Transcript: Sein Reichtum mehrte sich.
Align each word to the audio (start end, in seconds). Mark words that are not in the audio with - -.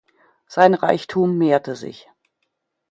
Sein 0.47 0.73
Reichtum 0.73 1.37
mehrte 1.37 1.75
sich. 1.75 2.09